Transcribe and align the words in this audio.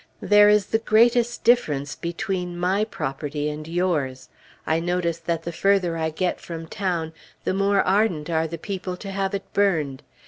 There 0.23 0.49
is 0.49 0.65
the 0.65 0.79
greatest 0.79 1.43
difference 1.43 1.95
between 1.95 2.57
my 2.57 2.85
property 2.85 3.51
and 3.51 3.67
yours. 3.67 4.29
I 4.65 4.79
notice 4.79 5.19
that 5.19 5.43
the 5.43 5.51
further 5.51 5.95
I 5.95 6.09
get 6.09 6.41
from 6.41 6.65
town, 6.65 7.13
the 7.43 7.53
more 7.53 7.83
ardent 7.83 8.27
are 8.27 8.47
the 8.47 8.57
people 8.57 8.97
to 8.97 9.11
have 9.11 9.35
it 9.35 9.43
burned. 9.53 10.01